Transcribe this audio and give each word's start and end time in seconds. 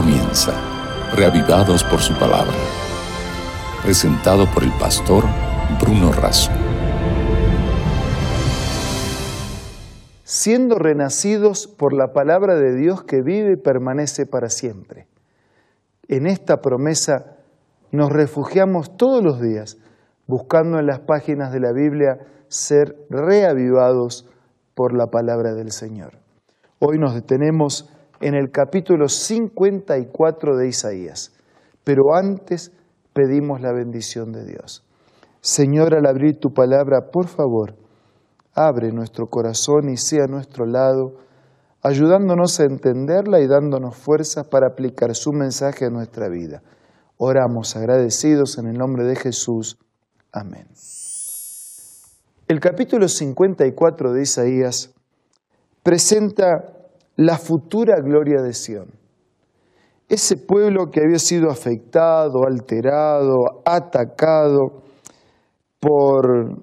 comienza, 0.00 0.52
reavivados 1.16 1.82
por 1.82 1.98
su 1.98 2.14
palabra. 2.14 2.54
Presentado 3.82 4.46
por 4.54 4.62
el 4.62 4.70
pastor 4.78 5.24
Bruno 5.80 6.12
Razo. 6.12 6.52
Siendo 10.22 10.78
renacidos 10.78 11.66
por 11.66 11.92
la 11.92 12.12
palabra 12.12 12.54
de 12.54 12.76
Dios 12.76 13.02
que 13.02 13.22
vive 13.22 13.54
y 13.54 13.56
permanece 13.56 14.24
para 14.24 14.50
siempre. 14.50 15.08
En 16.06 16.28
esta 16.28 16.60
promesa 16.60 17.36
nos 17.90 18.12
refugiamos 18.12 18.96
todos 18.96 19.20
los 19.20 19.40
días, 19.40 19.78
buscando 20.28 20.78
en 20.78 20.86
las 20.86 21.00
páginas 21.00 21.52
de 21.52 21.58
la 21.58 21.72
Biblia 21.72 22.20
ser 22.46 22.96
reavivados 23.10 24.30
por 24.76 24.96
la 24.96 25.08
palabra 25.08 25.54
del 25.54 25.72
Señor. 25.72 26.12
Hoy 26.78 27.00
nos 27.00 27.14
detenemos 27.14 27.90
en 28.20 28.34
el 28.34 28.50
capítulo 28.50 29.08
54 29.08 30.56
de 30.56 30.68
Isaías, 30.68 31.32
pero 31.84 32.14
antes 32.14 32.72
pedimos 33.12 33.60
la 33.60 33.72
bendición 33.72 34.32
de 34.32 34.44
Dios. 34.44 34.84
Señor, 35.40 35.94
al 35.94 36.06
abrir 36.06 36.38
tu 36.38 36.52
palabra, 36.52 37.10
por 37.12 37.28
favor, 37.28 37.76
abre 38.54 38.92
nuestro 38.92 39.26
corazón 39.28 39.88
y 39.88 39.96
sea 39.96 40.24
a 40.24 40.28
nuestro 40.28 40.66
lado, 40.66 41.14
ayudándonos 41.82 42.58
a 42.60 42.64
entenderla 42.64 43.40
y 43.40 43.46
dándonos 43.46 43.96
fuerzas 43.96 44.46
para 44.48 44.68
aplicar 44.68 45.14
su 45.14 45.32
mensaje 45.32 45.86
a 45.86 45.90
nuestra 45.90 46.28
vida. 46.28 46.62
Oramos 47.16 47.76
agradecidos 47.76 48.58
en 48.58 48.66
el 48.66 48.76
nombre 48.76 49.04
de 49.04 49.16
Jesús. 49.16 49.78
Amén. 50.32 50.66
El 52.48 52.60
capítulo 52.60 53.08
54 53.08 54.12
de 54.12 54.22
Isaías 54.22 54.94
presenta 55.82 56.77
la 57.18 57.36
futura 57.36 57.96
gloria 58.00 58.40
de 58.42 58.52
Sión. 58.52 58.92
Ese 60.08 60.36
pueblo 60.36 60.86
que 60.86 61.00
había 61.00 61.18
sido 61.18 61.50
afectado, 61.50 62.46
alterado, 62.46 63.60
atacado 63.64 64.84
por 65.80 66.62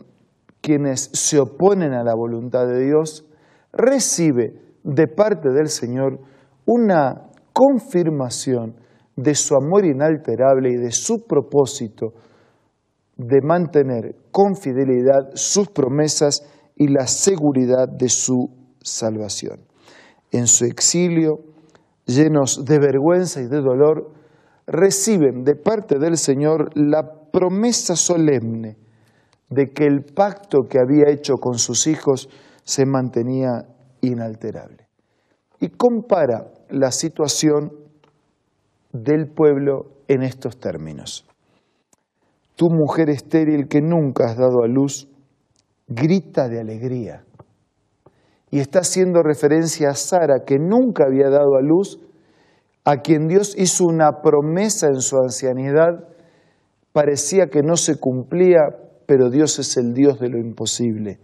quienes 0.62 1.10
se 1.12 1.40
oponen 1.40 1.94
a 1.94 2.06
la 2.06 2.16
voluntad 2.16 2.68
de 2.68 2.86
Dios, 2.86 3.26
recibe 3.74 4.54
de 4.84 5.08
parte 5.08 5.50
del 5.50 5.68
Señor 5.68 6.20
una 6.66 7.30
confirmación 7.52 8.78
de 9.18 9.36
su 9.36 9.56
amor 9.56 9.86
inalterable 9.86 10.70
y 10.72 10.78
de 10.78 10.92
su 10.92 11.26
propósito 11.28 12.14
de 13.18 13.42
mantener 13.42 14.16
con 14.32 14.56
fidelidad 14.56 15.32
sus 15.34 15.68
promesas 15.68 16.48
y 16.78 16.88
la 16.88 17.08
seguridad 17.08 17.90
de 17.90 18.08
su 18.08 18.50
salvación. 18.82 19.75
En 20.36 20.48
su 20.48 20.66
exilio, 20.66 21.40
llenos 22.06 22.66
de 22.66 22.78
vergüenza 22.78 23.40
y 23.40 23.48
de 23.48 23.62
dolor, 23.62 24.12
reciben 24.68 25.46
de 25.46 25.56
parte 25.56 25.98
del 25.98 26.18
Señor 26.18 26.72
la 26.76 27.10
promesa 27.32 27.96
solemne 27.96 28.76
de 29.50 29.68
que 29.74 29.86
el 29.86 30.04
pacto 30.04 30.64
que 30.70 30.78
había 30.78 31.10
hecho 31.10 31.36
con 31.36 31.58
sus 31.58 31.88
hijos 31.88 32.28
se 32.66 32.86
mantenía 32.86 33.66
inalterable. 34.02 34.90
Y 35.62 35.70
compara 35.70 36.52
la 36.70 36.92
situación 36.92 37.72
del 38.92 39.28
pueblo 39.30 39.86
en 40.10 40.22
estos 40.24 40.60
términos. 40.60 41.26
Tu 42.58 42.66
mujer 42.70 43.10
estéril 43.10 43.70
que 43.70 43.80
nunca 43.80 44.26
has 44.26 44.38
dado 44.38 44.64
a 44.66 44.68
luz, 44.68 45.08
grita 45.88 46.50
de 46.50 46.60
alegría. 46.60 47.24
Y 48.56 48.60
está 48.62 48.80
haciendo 48.80 49.22
referencia 49.22 49.90
a 49.90 49.96
Sara, 49.96 50.46
que 50.46 50.58
nunca 50.58 51.04
había 51.08 51.30
dado 51.30 51.58
a 51.58 51.62
luz, 51.62 52.00
a 52.86 53.02
quien 53.02 53.28
Dios 53.28 53.54
hizo 53.58 53.84
una 53.84 54.22
promesa 54.24 54.88
en 54.88 55.02
su 55.02 55.18
ancianidad. 55.18 56.08
Parecía 56.94 57.48
que 57.48 57.64
no 57.64 57.76
se 57.76 58.00
cumplía, 58.00 58.62
pero 59.08 59.30
Dios 59.30 59.60
es 59.60 59.76
el 59.76 59.94
Dios 59.94 60.22
de 60.22 60.30
lo 60.30 60.38
imposible. 60.38 61.20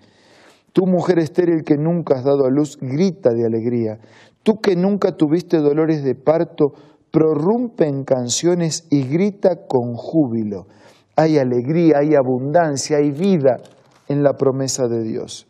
Tu 0.74 0.86
mujer 0.86 1.20
estéril 1.20 1.64
que 1.64 1.78
nunca 1.78 2.16
has 2.16 2.26
dado 2.26 2.46
a 2.46 2.50
luz, 2.50 2.78
grita 2.82 3.30
de 3.30 3.46
alegría. 3.46 3.98
Tú 4.44 4.60
que 4.60 4.76
nunca 4.76 5.16
tuviste 5.16 5.60
dolores 5.60 6.04
de 6.04 6.16
parto, 6.16 6.74
prorrumpe 7.12 7.88
en 7.88 8.04
canciones 8.04 8.88
y 8.90 9.08
grita 9.08 9.68
con 9.70 9.94
júbilo. 9.94 10.68
Hay 11.16 11.38
alegría, 11.38 12.00
hay 12.02 12.14
abundancia, 12.14 12.98
hay 12.98 13.12
vida 13.12 13.56
en 14.10 14.22
la 14.22 14.34
promesa 14.34 14.90
de 14.90 15.02
Dios. 15.02 15.48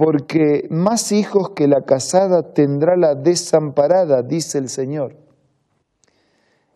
Porque 0.00 0.66
más 0.70 1.12
hijos 1.12 1.50
que 1.54 1.68
la 1.68 1.82
casada 1.82 2.54
tendrá 2.54 2.96
la 2.96 3.14
desamparada, 3.14 4.22
dice 4.22 4.56
el 4.56 4.70
Señor. 4.70 5.14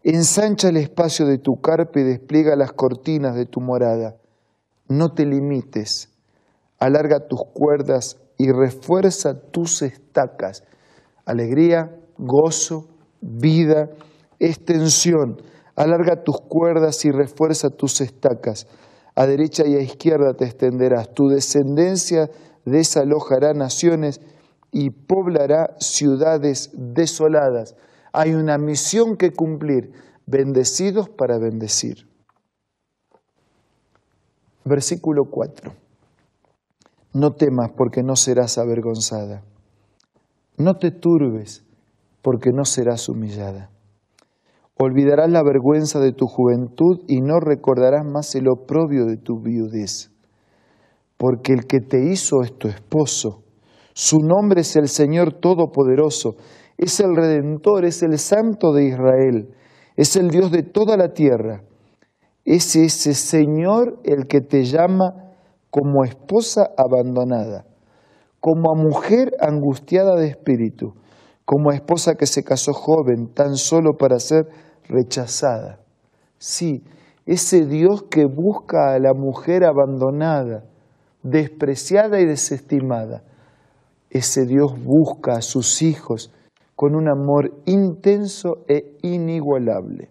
Ensancha 0.02 0.68
el 0.68 0.76
espacio 0.76 1.24
de 1.24 1.38
tu 1.38 1.58
carpa 1.62 2.00
y 2.00 2.02
despliega 2.02 2.54
las 2.54 2.72
cortinas 2.72 3.34
de 3.34 3.46
tu 3.46 3.62
morada. 3.62 4.16
No 4.88 5.14
te 5.14 5.24
limites, 5.24 6.10
alarga 6.78 7.26
tus 7.26 7.40
cuerdas 7.54 8.18
y 8.36 8.52
refuerza 8.52 9.40
tus 9.40 9.80
estacas. 9.80 10.62
Alegría, 11.24 11.96
gozo, 12.18 12.90
vida, 13.22 13.88
extensión. 14.38 15.40
Alarga 15.76 16.22
tus 16.24 16.42
cuerdas 16.42 17.02
y 17.06 17.10
refuerza 17.10 17.70
tus 17.70 18.02
estacas. 18.02 18.66
A 19.14 19.26
derecha 19.26 19.66
y 19.66 19.76
a 19.76 19.80
izquierda 19.80 20.34
te 20.34 20.44
extenderás. 20.44 21.14
Tu 21.14 21.28
descendencia 21.28 22.28
desalojará 22.64 23.52
naciones 23.54 24.20
y 24.72 24.90
poblará 24.90 25.76
ciudades 25.78 26.70
desoladas. 26.74 27.76
Hay 28.12 28.34
una 28.34 28.58
misión 28.58 29.16
que 29.16 29.32
cumplir. 29.32 29.92
Bendecidos 30.26 31.10
para 31.10 31.38
bendecir. 31.38 32.08
Versículo 34.64 35.24
4. 35.30 35.72
No 37.12 37.32
temas 37.32 37.70
porque 37.76 38.02
no 38.02 38.16
serás 38.16 38.56
avergonzada. 38.56 39.42
No 40.56 40.78
te 40.78 40.90
turbes 40.90 41.62
porque 42.22 42.52
no 42.52 42.64
serás 42.64 43.08
humillada. 43.10 43.70
Olvidarás 44.76 45.30
la 45.30 45.42
vergüenza 45.42 46.00
de 46.00 46.12
tu 46.12 46.26
juventud 46.26 47.02
y 47.06 47.20
no 47.20 47.38
recordarás 47.38 48.04
más 48.06 48.34
el 48.34 48.48
oprobio 48.48 49.04
de 49.04 49.18
tu 49.18 49.40
viudez. 49.40 50.13
Porque 51.16 51.52
el 51.52 51.66
que 51.66 51.80
te 51.80 52.10
hizo 52.10 52.42
es 52.42 52.56
tu 52.58 52.68
esposo. 52.68 53.42
Su 53.92 54.18
nombre 54.18 54.62
es 54.62 54.76
el 54.76 54.88
Señor 54.88 55.34
Todopoderoso. 55.34 56.36
Es 56.76 57.00
el 57.00 57.14
Redentor, 57.14 57.84
es 57.84 58.02
el 58.02 58.18
Santo 58.18 58.72
de 58.72 58.88
Israel. 58.88 59.54
Es 59.96 60.16
el 60.16 60.30
Dios 60.30 60.50
de 60.50 60.62
toda 60.62 60.96
la 60.96 61.12
tierra. 61.12 61.62
Es 62.44 62.76
ese 62.76 63.14
Señor 63.14 64.00
el 64.04 64.26
que 64.26 64.40
te 64.40 64.64
llama 64.64 65.32
como 65.70 66.04
esposa 66.04 66.70
abandonada, 66.76 67.64
como 68.40 68.72
a 68.72 68.76
mujer 68.76 69.32
angustiada 69.40 70.16
de 70.16 70.28
espíritu 70.28 70.94
como 71.44 71.72
esposa 71.72 72.14
que 72.14 72.26
se 72.26 72.42
casó 72.42 72.72
joven 72.72 73.32
tan 73.34 73.56
solo 73.56 73.96
para 73.98 74.18
ser 74.18 74.46
rechazada. 74.88 75.80
Sí, 76.38 76.82
ese 77.26 77.66
Dios 77.66 78.04
que 78.10 78.24
busca 78.24 78.94
a 78.94 78.98
la 78.98 79.12
mujer 79.14 79.64
abandonada, 79.64 80.64
despreciada 81.24 82.20
y 82.20 82.26
desestimada. 82.26 83.24
Ese 84.10 84.46
Dios 84.46 84.72
busca 84.84 85.32
a 85.32 85.42
sus 85.42 85.82
hijos 85.82 86.32
con 86.76 86.94
un 86.94 87.08
amor 87.08 87.50
intenso 87.66 88.64
e 88.68 88.96
inigualable. 89.02 90.08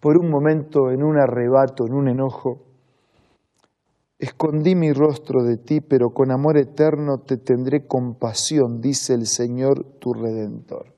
Por 0.00 0.16
un 0.16 0.30
momento, 0.30 0.92
en 0.92 1.02
un 1.02 1.18
arrebato, 1.18 1.84
en 1.84 1.94
un 1.94 2.08
enojo, 2.08 2.68
Escondí 4.20 4.74
mi 4.74 4.92
rostro 4.92 5.44
de 5.44 5.58
ti, 5.58 5.80
pero 5.80 6.10
con 6.10 6.32
amor 6.32 6.58
eterno 6.58 7.18
te 7.18 7.36
tendré 7.36 7.86
compasión, 7.86 8.80
dice 8.80 9.14
el 9.14 9.26
Señor 9.26 9.84
tu 10.00 10.12
Redentor. 10.12 10.92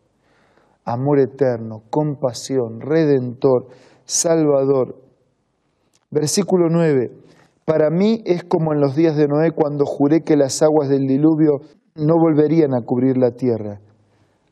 Amor 0.87 1.21
eterno, 1.21 1.83
compasión, 1.91 2.81
Redentor, 2.81 3.67
Salvador. 4.07 5.00
Versículo 6.11 6.69
9. 6.69 7.13
Para 7.65 7.89
mí 7.89 8.23
es 8.27 8.43
como 8.43 8.73
en 8.73 8.81
los 8.81 8.97
días 8.97 9.17
de 9.17 9.29
Noé 9.29 9.53
cuando 9.53 9.85
juré 9.87 10.23
que 10.23 10.37
las 10.37 10.61
aguas 10.61 10.89
del 10.89 11.07
diluvio 11.07 11.61
no 11.95 12.15
volverían 12.19 12.75
a 12.75 12.83
cubrir 12.85 13.17
la 13.17 13.31
tierra. 13.31 13.81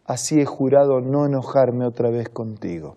Así 0.05 0.41
he 0.41 0.45
jurado 0.45 1.01
no 1.01 1.27
enojarme 1.27 1.85
otra 1.85 2.11
vez 2.11 2.29
contigo. 2.29 2.97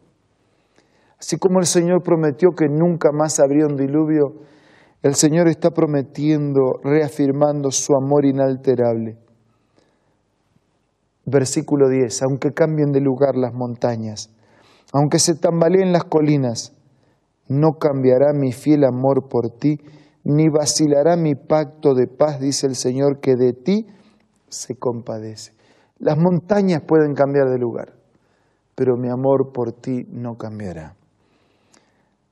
Así 1.19 1.37
como 1.37 1.59
el 1.59 1.65
Señor 1.65 2.03
prometió 2.03 2.51
que 2.51 2.67
nunca 2.69 3.11
más 3.11 3.39
habría 3.39 3.65
un 3.65 3.77
diluvio, 3.77 4.33
el 5.01 5.15
Señor 5.15 5.47
está 5.47 5.71
prometiendo, 5.71 6.79
reafirmando 6.83 7.71
su 7.71 7.95
amor 7.95 8.25
inalterable. 8.25 9.17
Versículo 11.25 11.89
10, 11.89 12.21
aunque 12.23 12.53
cambien 12.53 12.91
de 12.91 13.01
lugar 13.01 13.35
las 13.35 13.53
montañas, 13.53 14.31
aunque 14.93 15.17
se 15.17 15.35
tambaleen 15.35 15.91
las 15.91 16.03
colinas, 16.03 16.75
no 17.47 17.73
cambiará 17.79 18.33
mi 18.33 18.51
fiel 18.51 18.83
amor 18.83 19.27
por 19.27 19.49
ti, 19.49 19.79
ni 20.23 20.49
vacilará 20.49 21.15
mi 21.15 21.35
pacto 21.35 21.93
de 21.93 22.07
paz, 22.07 22.39
dice 22.39 22.67
el 22.67 22.75
Señor, 22.75 23.19
que 23.19 23.35
de 23.35 23.53
ti 23.53 23.87
se 24.49 24.75
compadece. 24.75 25.53
Las 25.97 26.17
montañas 26.17 26.81
pueden 26.81 27.13
cambiar 27.13 27.49
de 27.49 27.57
lugar, 27.57 27.93
pero 28.75 28.97
mi 28.97 29.09
amor 29.09 29.51
por 29.53 29.71
ti 29.71 30.05
no 30.09 30.37
cambiará. 30.37 30.95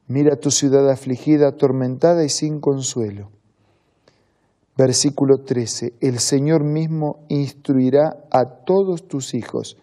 Mira 0.08 0.38
tu 0.38 0.50
ciudad 0.50 0.90
afligida, 0.90 1.50
atormentada 1.50 2.24
y 2.24 2.30
sin 2.30 2.60
consuelo. 2.60 3.30
Versículo 4.76 5.44
13. 5.44 5.94
El 6.00 6.20
Señor 6.20 6.64
mismo 6.64 7.26
instruirá 7.28 8.24
a 8.32 8.64
todos 8.66 9.08
tus 9.08 9.34
hijos 9.34 9.78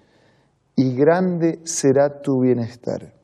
y 0.75 0.95
grande 0.97 1.61
será 1.65 2.23
tu 2.23 2.41
bienestar. 2.41 3.16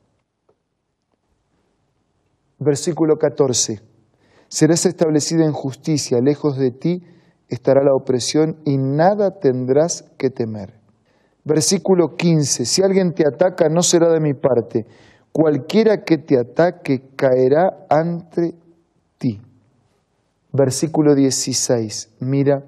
Versículo 2.63 3.17
14. 3.17 3.81
Serás 4.47 4.85
establecida 4.85 5.45
en 5.45 5.51
justicia, 5.51 6.19
lejos 6.21 6.57
de 6.57 6.71
ti 6.71 7.03
estará 7.49 7.83
la 7.83 7.93
opresión 7.93 8.57
y 8.65 8.77
nada 8.77 9.39
tendrás 9.39 10.03
que 10.17 10.29
temer. 10.29 10.79
Versículo 11.43 12.15
15. 12.15 12.65
Si 12.65 12.81
alguien 12.81 13.13
te 13.13 13.27
ataca, 13.27 13.67
no 13.69 13.81
será 13.81 14.11
de 14.11 14.19
mi 14.19 14.33
parte 14.33 14.85
cualquiera 15.33 16.03
que 16.03 16.19
te 16.19 16.39
ataque 16.39 17.01
caerá 17.17 17.85
ante 17.89 18.53
ti. 19.17 19.41
Versículo 20.53 21.15
16, 21.15 22.17
mira, 22.19 22.63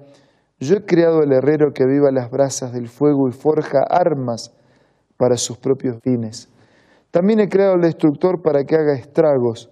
yo 0.58 0.76
he 0.76 0.84
creado 0.84 1.20
al 1.20 1.32
herrero 1.32 1.72
que 1.72 1.86
viva 1.86 2.10
las 2.10 2.30
brasas 2.30 2.72
del 2.72 2.88
fuego 2.88 3.28
y 3.28 3.32
forja 3.32 3.84
armas 3.88 4.52
para 5.16 5.36
sus 5.36 5.56
propios 5.56 5.98
fines. 6.02 6.48
También 7.12 7.38
he 7.38 7.48
creado 7.48 7.74
al 7.74 7.82
destructor 7.82 8.42
para 8.42 8.64
que 8.64 8.74
haga 8.74 8.94
estragos. 8.94 9.70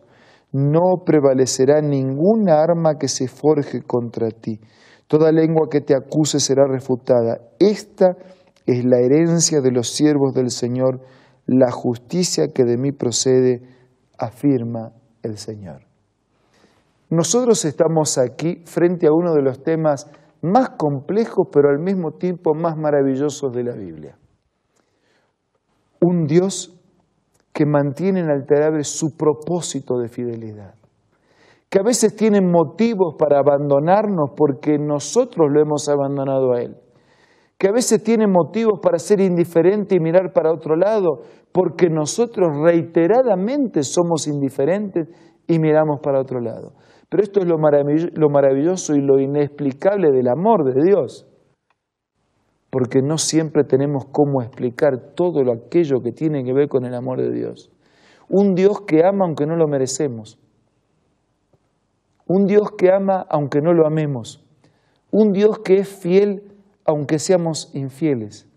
No 0.54 1.02
prevalecerá 1.04 1.82
ninguna 1.82 2.62
arma 2.62 2.94
que 2.98 3.08
se 3.08 3.28
forje 3.28 3.82
contra 3.82 4.30
ti. 4.30 4.58
Toda 5.06 5.30
lengua 5.32 5.68
que 5.70 5.82
te 5.82 5.94
acuse 5.94 6.40
será 6.40 6.66
refutada. 6.66 7.40
Esta 7.58 8.16
es 8.64 8.84
la 8.86 9.00
herencia 9.00 9.60
de 9.60 9.70
los 9.70 9.90
siervos 9.90 10.32
del 10.32 10.50
Señor 10.50 11.02
la 11.46 11.70
justicia 11.70 12.48
que 12.48 12.64
de 12.64 12.76
mí 12.76 12.92
procede, 12.92 13.62
afirma 14.18 14.92
el 15.22 15.36
Señor. 15.36 15.82
Nosotros 17.10 17.64
estamos 17.64 18.18
aquí 18.18 18.62
frente 18.64 19.06
a 19.06 19.12
uno 19.12 19.34
de 19.34 19.42
los 19.42 19.62
temas 19.62 20.10
más 20.40 20.70
complejos, 20.70 21.48
pero 21.52 21.68
al 21.68 21.78
mismo 21.78 22.12
tiempo 22.12 22.54
más 22.54 22.76
maravillosos 22.76 23.52
de 23.52 23.64
la 23.64 23.74
Biblia. 23.74 24.16
Un 26.00 26.26
Dios 26.26 26.73
que 27.54 27.64
mantiene 27.64 28.20
inalterable 28.20 28.82
su 28.82 29.16
propósito 29.16 29.96
de 29.96 30.08
fidelidad, 30.08 30.74
que 31.70 31.78
a 31.78 31.84
veces 31.84 32.16
tiene 32.16 32.40
motivos 32.40 33.14
para 33.16 33.38
abandonarnos 33.38 34.32
porque 34.36 34.76
nosotros 34.76 35.46
lo 35.52 35.60
hemos 35.62 35.88
abandonado 35.88 36.52
a 36.52 36.60
Él. 36.60 36.76
Que 37.56 37.68
a 37.68 37.72
veces 37.72 38.02
tiene 38.02 38.26
motivos 38.26 38.80
para 38.82 38.98
ser 38.98 39.20
indiferente 39.20 39.94
y 39.94 40.00
mirar 40.00 40.32
para 40.32 40.52
otro 40.52 40.74
lado, 40.74 41.20
porque 41.52 41.88
nosotros 41.88 42.48
reiteradamente 42.60 43.84
somos 43.84 44.26
indiferentes 44.26 45.08
y 45.46 45.60
miramos 45.60 46.00
para 46.02 46.20
otro 46.20 46.40
lado. 46.40 46.72
Pero 47.08 47.22
esto 47.22 47.38
es 47.38 47.46
lo 47.46 48.28
maravilloso 48.28 48.96
y 48.96 49.00
lo 49.00 49.20
inexplicable 49.20 50.10
del 50.10 50.26
amor 50.26 50.64
de 50.64 50.82
Dios, 50.82 51.28
porque 52.74 53.02
no 53.02 53.18
siempre 53.18 53.62
tenemos 53.62 54.06
cómo 54.10 54.42
explicar 54.42 55.14
todo 55.14 55.42
aquello 55.52 56.02
que 56.02 56.10
tiene 56.10 56.42
que 56.42 56.52
ver 56.52 56.66
con 56.66 56.84
el 56.84 56.92
amor 56.96 57.20
de 57.20 57.30
Dios. 57.30 57.70
Un 58.28 58.56
Dios 58.56 58.80
que 58.80 59.04
ama 59.04 59.26
aunque 59.26 59.46
no 59.46 59.54
lo 59.54 59.68
merecemos. 59.68 60.40
Un 62.26 62.46
Dios 62.46 62.72
que 62.76 62.90
ama 62.90 63.26
aunque 63.30 63.60
no 63.60 63.72
lo 63.72 63.86
amemos. 63.86 64.44
Un 65.12 65.30
Dios 65.30 65.60
que 65.60 65.76
es 65.76 65.88
fiel 65.88 66.50
aunque 66.84 67.20
seamos 67.20 67.70
infieles. 67.74 68.48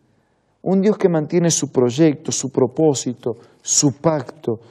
Un 0.63 0.81
Dios 0.81 0.97
que 0.97 1.09
mantiene 1.09 1.51
su 1.51 1.71
proyecto, 1.71 2.31
su 2.31 2.49
propósito, 2.49 3.35
su 3.61 4.01
pacto. 4.01 4.61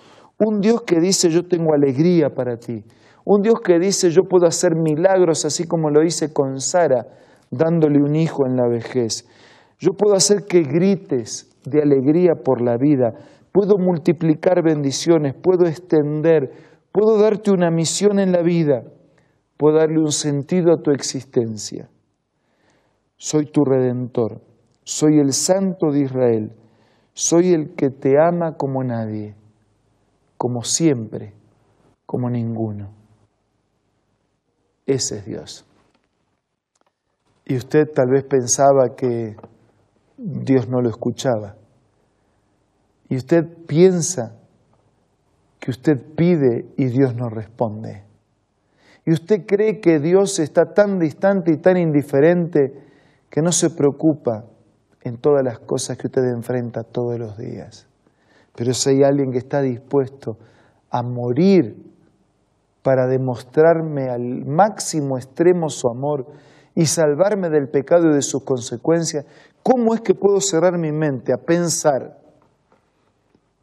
Un 0.41 0.61
Dios 0.61 0.83
que 0.83 0.99
dice 0.99 1.31
yo 1.31 1.47
tengo 1.47 1.73
alegría 1.73 2.31
para 2.31 2.57
ti. 2.57 2.83
Un 3.25 3.43
Dios 3.43 3.61
que 3.61 3.79
dice 3.79 4.11
yo 4.11 4.25
puedo 4.25 4.45
hacer 4.49 4.75
milagros 4.75 5.45
así 5.45 5.69
como 5.69 5.89
lo 5.89 6.03
hice 6.03 6.33
con 6.33 6.59
Sara, 6.61 7.07
dándole 7.51 8.03
un 8.03 8.17
hijo 8.17 8.47
en 8.47 8.57
la 8.57 8.69
vejez. 8.69 9.27
Yo 9.79 9.93
puedo 9.93 10.15
hacer 10.15 10.45
que 10.47 10.63
grites 10.63 11.51
de 11.65 11.83
alegría 11.83 12.35
por 12.45 12.61
la 12.61 12.77
vida. 12.77 13.15
Puedo 13.53 13.79
multiplicar 13.79 14.63
bendiciones, 14.63 15.35
puedo 15.35 15.67
extender, 15.67 16.53
puedo 16.93 17.19
darte 17.19 17.51
una 17.51 17.71
misión 17.71 18.19
en 18.19 18.33
la 18.33 18.43
vida, 18.43 18.85
puedo 19.57 19.79
darle 19.79 19.99
un 19.99 20.13
sentido 20.13 20.73
a 20.73 20.83
tu 20.83 20.91
existencia 20.91 21.89
soy 23.17 23.47
tu 23.47 23.65
redentor, 23.65 24.43
soy 24.85 25.19
el 25.19 25.33
santo 25.33 25.91
de 25.91 26.03
Israel, 26.03 26.53
soy 27.15 27.53
el 27.53 27.75
que 27.75 27.91
te 27.91 28.21
ama 28.21 28.57
como 28.57 28.85
nadie, 28.85 29.35
como 30.37 30.63
siempre, 30.63 31.33
como 32.05 32.29
ninguno. 32.29 32.91
Ese 34.85 35.19
es 35.19 35.27
Dios. 35.27 35.66
Y 37.47 37.57
usted 37.57 37.89
tal 37.95 38.11
vez 38.11 38.25
pensaba 38.25 38.97
que 38.97 39.37
Dios 40.17 40.69
no 40.69 40.81
lo 40.81 40.89
escuchaba. 40.89 41.55
Y 43.09 43.17
usted 43.17 43.45
piensa 43.67 44.37
que 45.61 45.71
usted 45.71 45.95
pide 46.17 46.67
y 46.77 46.87
Dios 46.87 47.15
no 47.15 47.29
responde. 47.29 48.05
Y 49.05 49.13
usted 49.13 49.47
cree 49.47 49.81
que 49.81 50.01
Dios 50.01 50.41
está 50.41 50.75
tan 50.75 50.99
distante 50.99 51.53
y 51.53 51.59
tan 51.59 51.77
indiferente 51.77 52.73
que 53.31 53.41
no 53.41 53.53
se 53.53 53.71
preocupa 53.71 54.45
en 55.03 55.19
todas 55.19 55.45
las 55.45 55.61
cosas 55.61 55.97
que 55.97 56.09
usted 56.09 56.25
enfrenta 56.25 56.83
todos 56.83 57.17
los 57.17 57.39
días. 57.39 57.87
Pero 58.57 58.75
si 58.75 58.91
hay 58.91 59.05
alguien 59.05 59.31
que 59.31 59.39
está 59.39 59.63
dispuesto 59.63 60.37
a 60.91 61.03
morir 61.05 61.77
para 62.83 63.07
demostrarme 63.07 64.09
al 64.11 64.45
máximo 64.45 65.17
extremo 65.17 65.69
su 65.69 65.89
amor 65.89 66.27
y 66.77 66.85
salvarme 66.85 67.49
del 67.49 67.69
pecado 67.69 68.11
y 68.11 68.15
de 68.15 68.23
sus 68.23 68.45
consecuencias, 68.45 69.25
¿cómo 69.63 69.95
es 69.95 70.03
que 70.03 70.15
puedo 70.15 70.41
cerrar 70.41 70.79
mi 70.79 70.93
mente 70.93 71.33
a 71.33 71.39
pensar 71.39 72.21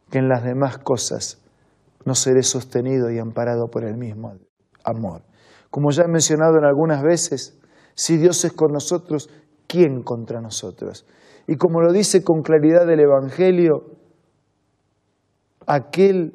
que 0.10 0.18
en 0.18 0.27
las 0.27 0.44
demás 0.44 0.80
cosas 0.80 1.39
no 2.06 2.15
seré 2.15 2.42
sostenido 2.42 3.12
y 3.12 3.19
amparado 3.19 3.68
por 3.68 3.86
el 3.86 3.98
mismo 3.98 4.33
amor? 4.83 5.21
Como 5.69 5.92
ya 5.92 6.04
he 6.04 6.07
mencionado 6.07 6.57
en 6.57 6.65
algunas 6.65 7.04
veces, 7.04 7.60
si 7.94 8.18
Dios 8.18 8.44
es 8.45 8.54
con 8.54 8.71
nosotros, 8.74 9.30
¿quién 9.68 10.02
contra 10.02 10.42
nosotros? 10.42 11.06
Y 11.45 11.56
como 11.57 11.81
lo 11.81 11.94
dice 11.94 12.23
con 12.23 12.42
claridad 12.42 12.90
el 12.90 12.99
Evangelio, 12.99 13.92
aquel 15.68 16.33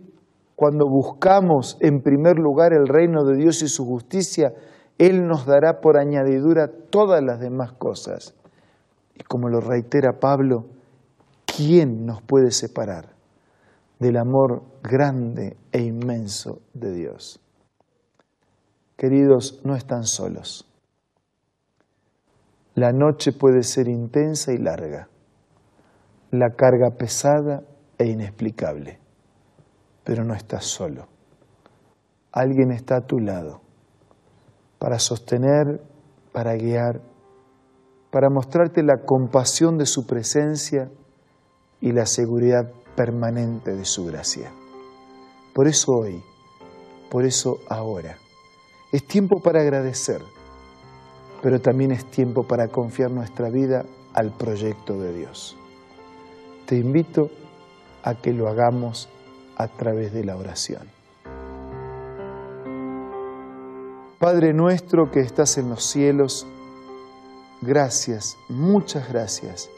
cuando 0.55 0.87
buscamos 0.89 1.77
en 1.81 2.03
primer 2.03 2.37
lugar 2.39 2.73
el 2.73 2.87
reino 2.87 3.25
de 3.25 3.37
Dios 3.37 3.63
y 3.63 3.69
su 3.69 3.85
justicia, 3.85 4.53
Él 4.99 5.29
nos 5.29 5.47
dará 5.47 5.81
por 5.81 5.97
añadidura 5.97 6.69
todas 6.91 7.23
las 7.23 7.39
demás 7.39 7.73
cosas. 7.73 8.35
Y 9.15 9.23
como 9.23 9.49
lo 9.49 9.61
reitera 9.61 10.19
Pablo, 10.19 10.67
¿quién 11.47 12.05
nos 12.05 12.21
puede 12.21 12.51
separar 12.51 13.15
del 14.01 14.17
amor 14.17 14.63
grande 14.83 15.57
e 15.71 15.83
inmenso 15.83 16.61
de 16.75 16.93
Dios? 16.93 17.41
Queridos, 18.97 19.61
no 19.65 19.77
están 19.77 20.05
solos. 20.05 20.65
La 22.75 22.93
noche 22.93 23.33
puede 23.33 23.63
ser 23.63 23.89
intensa 23.89 24.53
y 24.53 24.59
larga, 24.59 25.09
la 26.33 26.51
carga 26.51 26.91
pesada 26.91 27.63
e 27.99 28.07
inexplicable, 28.07 28.99
pero 30.03 30.25
no 30.25 30.35
estás 30.35 30.65
solo. 30.65 31.07
Alguien 32.33 32.73
está 32.73 32.97
a 32.97 33.07
tu 33.07 33.21
lado 33.21 33.68
para 34.79 34.99
sostener, 34.99 35.81
para 36.33 36.55
guiar, 36.55 37.01
para 38.11 38.31
mostrarte 38.31 38.83
la 38.83 39.05
compasión 39.05 39.79
de 39.79 39.87
su 39.87 40.07
presencia 40.07 40.91
y 41.81 41.93
la 41.93 42.07
seguridad 42.07 42.71
permanente 42.97 43.75
de 43.75 43.85
su 43.85 44.05
gracia. 44.07 44.51
Por 45.55 45.69
eso 45.69 45.93
hoy, 45.93 46.23
por 47.11 47.25
eso 47.25 47.59
ahora, 47.69 48.17
es 48.93 49.07
tiempo 49.07 49.41
para 49.41 49.61
agradecer 49.61 50.23
pero 51.43 51.61
también 51.61 51.93
es 51.93 52.05
tiempo 52.11 52.45
para 52.45 52.69
confiar 52.69 53.11
nuestra 53.11 53.49
vida 53.49 53.85
al 54.15 54.33
proyecto 54.37 54.99
de 54.99 55.13
Dios. 55.13 55.57
Te 56.67 56.77
invito 56.77 57.31
a 58.03 58.15
que 58.15 58.33
lo 58.33 58.49
hagamos 58.49 59.09
a 59.57 59.69
través 59.69 60.13
de 60.13 60.25
la 60.25 60.37
oración. 60.37 60.98
Padre 64.19 64.53
nuestro 64.53 65.13
que 65.13 65.21
estás 65.21 65.59
en 65.59 65.69
los 65.69 65.85
cielos, 65.85 66.45
gracias, 67.63 68.37
muchas 68.49 69.09
gracias 69.09 69.71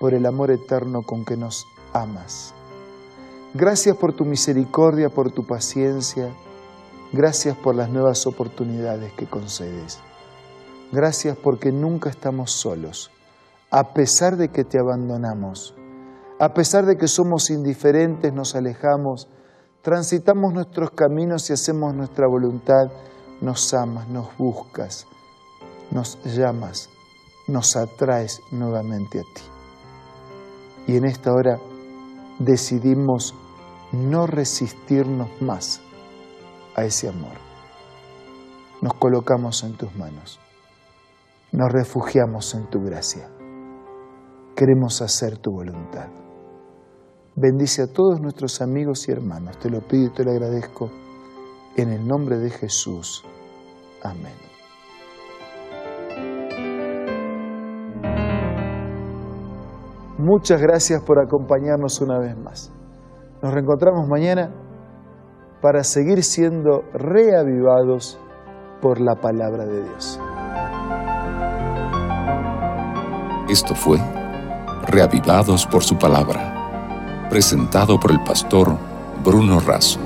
por 0.00 0.14
el 0.14 0.24
amor 0.24 0.50
eterno 0.50 1.02
con 1.02 1.26
que 1.26 1.36
nos 1.36 1.66
amas. 1.92 2.54
Gracias 3.52 3.98
por 3.98 4.14
tu 4.14 4.24
misericordia, 4.24 5.10
por 5.10 5.30
tu 5.30 5.46
paciencia, 5.46 6.30
gracias 7.12 7.54
por 7.54 7.74
las 7.74 7.90
nuevas 7.90 8.26
oportunidades 8.26 9.12
que 9.12 9.26
concedes. 9.26 9.98
Gracias 10.90 11.36
porque 11.36 11.70
nunca 11.70 12.08
estamos 12.08 12.50
solos. 12.50 13.10
a 13.70 13.92
pesar 13.92 14.38
de 14.38 14.48
que 14.48 14.64
te 14.64 14.78
abandonamos, 14.78 15.74
a 16.38 16.54
pesar 16.54 16.86
de 16.86 16.96
que 16.96 17.08
somos 17.08 17.50
indiferentes, 17.50 18.32
nos 18.32 18.54
alejamos, 18.54 19.28
transitamos 19.82 20.54
nuestros 20.54 20.92
caminos 20.92 21.50
y 21.50 21.52
hacemos 21.52 21.92
nuestra 21.94 22.26
voluntad, 22.26 22.86
nos 23.44 23.74
amas, 23.74 24.08
nos 24.08 24.34
buscas, 24.38 25.06
nos 25.90 26.18
llamas, 26.24 26.88
nos 27.46 27.76
atraes 27.76 28.40
nuevamente 28.50 29.20
a 29.20 29.22
ti. 29.22 29.42
Y 30.86 30.96
en 30.96 31.04
esta 31.04 31.30
hora 31.30 31.58
decidimos 32.38 33.34
no 33.92 34.26
resistirnos 34.26 35.28
más 35.42 35.82
a 36.74 36.84
ese 36.84 37.08
amor. 37.08 37.36
Nos 38.80 38.94
colocamos 38.94 39.62
en 39.62 39.76
tus 39.76 39.94
manos, 39.94 40.40
nos 41.52 41.70
refugiamos 41.70 42.54
en 42.54 42.68
tu 42.70 42.80
gracia. 42.80 43.28
Queremos 44.56 45.02
hacer 45.02 45.36
tu 45.36 45.52
voluntad. 45.52 46.08
Bendice 47.36 47.82
a 47.82 47.92
todos 47.92 48.20
nuestros 48.20 48.62
amigos 48.62 49.06
y 49.08 49.12
hermanos. 49.12 49.58
Te 49.58 49.68
lo 49.68 49.80
pido 49.80 50.06
y 50.06 50.10
te 50.14 50.24
lo 50.24 50.30
agradezco 50.30 50.90
en 51.76 51.92
el 51.92 52.06
nombre 52.06 52.38
de 52.38 52.50
Jesús. 52.50 53.24
Amén. 54.04 54.34
Muchas 60.18 60.60
gracias 60.60 61.02
por 61.02 61.18
acompañarnos 61.18 62.00
una 62.00 62.18
vez 62.18 62.36
más. 62.36 62.72
Nos 63.42 63.52
reencontramos 63.52 64.08
mañana 64.08 64.50
para 65.60 65.82
seguir 65.82 66.22
siendo 66.22 66.82
reavivados 66.94 68.18
por 68.80 69.00
la 69.00 69.16
palabra 69.16 69.64
de 69.64 69.82
Dios. 69.82 70.20
Esto 73.48 73.74
fue 73.74 73.98
Reavivados 74.86 75.66
por 75.66 75.82
su 75.82 75.96
palabra, 75.96 77.26
presentado 77.30 77.98
por 77.98 78.12
el 78.12 78.22
pastor 78.22 78.76
Bruno 79.24 79.58
Razo. 79.60 80.03